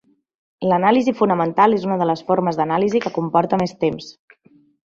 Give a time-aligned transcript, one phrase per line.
[0.71, 4.13] L'anàlisi fonamental és una de les formes d'anàlisi que comporta més temps.